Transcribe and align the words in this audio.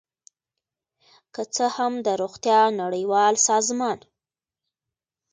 که 1.33 1.41
څه 1.55 1.65
هم 1.75 1.93
د 2.05 2.07
روغتیا 2.21 2.61
نړیوال 2.81 3.35
سازمان 3.47 3.99